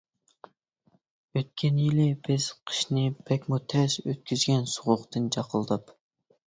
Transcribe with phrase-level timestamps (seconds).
[1.39, 5.97] ئۆتكەن يىل بىز قىشنى بەكمۇ تەس، ئۆتكۈزگەن سوغۇقتىن جاقىلداپ.